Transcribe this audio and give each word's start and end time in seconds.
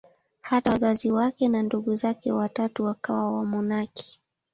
Hata 0.41 0.71
wazazi 0.71 1.11
wake 1.11 1.47
na 1.47 1.63
ndugu 1.63 1.95
zake 1.95 2.31
watatu 2.31 2.83
wakawa 2.83 3.31
wamonaki. 3.37 4.19